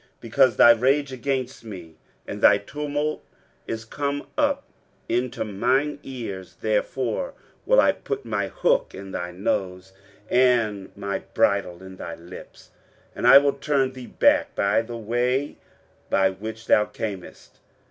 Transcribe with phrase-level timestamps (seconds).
[0.01, 1.95] 23:037:029 Because thy rage against me,
[2.25, 3.23] and thy tumult,
[3.67, 4.63] is come up
[5.07, 7.35] into mine ears, therefore
[7.67, 9.93] will I put my hook in thy nose,
[10.27, 12.71] and my bridle in thy lips,
[13.15, 15.57] and I will turn thee back by the way
[16.09, 17.59] by which thou camest.